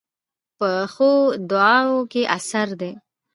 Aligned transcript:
پخو 0.57 1.13
دعاوو 1.49 1.99
کې 2.11 2.21
اثر 2.37 2.67
وي 2.79 2.91